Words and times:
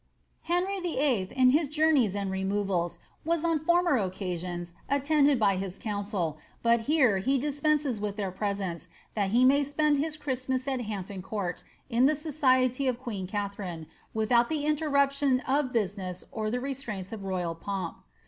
'Henry 0.51 0.79
VIII., 0.79 1.29
in 1.35 1.51
his 1.51 1.69
journeys 1.69 2.15
and 2.15 2.31
removals, 2.31 2.97
was 3.23 3.45
on 3.45 3.59
former 3.59 3.97
occasions 3.97 4.73
attended 4.89 5.39
by 5.39 5.57
his 5.57 5.77
council, 5.77 6.39
but 6.63 6.79
here 6.89 7.19
he 7.19 7.37
dispenses 7.37 8.01
with 8.01 8.15
their 8.15 8.31
presence, 8.31 8.87
that 9.13 9.29
he 9.29 9.45
may 9.45 9.63
spend 9.63 9.97
his 9.99 10.17
Christinas 10.17 10.67
at 10.67 10.81
Hampton 10.81 11.21
Court, 11.21 11.63
in 11.87 12.07
the 12.07 12.15
society 12.15 12.87
of 12.87 12.97
queen 12.97 13.27
Katharine, 13.27 13.85
witliout 14.15 14.47
the 14.47 14.65
interruption 14.65 15.39
of 15.41 15.71
business 15.71 16.23
or 16.31 16.49
the 16.49 16.59
restraints 16.59 17.11
of 17.13 17.19
royil 17.19 17.53
pomp. 17.59 17.99